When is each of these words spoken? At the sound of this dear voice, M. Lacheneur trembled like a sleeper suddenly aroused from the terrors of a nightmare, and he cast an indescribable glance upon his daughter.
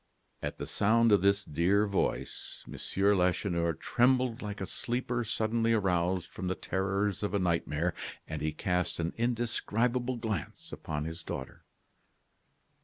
At 0.41 0.57
the 0.57 0.65
sound 0.65 1.11
of 1.11 1.21
this 1.21 1.43
dear 1.45 1.85
voice, 1.85 2.65
M. 2.67 2.75
Lacheneur 3.15 3.73
trembled 3.73 4.41
like 4.41 4.59
a 4.59 4.65
sleeper 4.65 5.23
suddenly 5.23 5.73
aroused 5.73 6.31
from 6.31 6.47
the 6.47 6.55
terrors 6.55 7.21
of 7.21 7.35
a 7.35 7.37
nightmare, 7.37 7.93
and 8.27 8.41
he 8.41 8.51
cast 8.51 8.99
an 8.99 9.13
indescribable 9.15 10.17
glance 10.17 10.71
upon 10.71 11.05
his 11.05 11.21
daughter. 11.21 11.65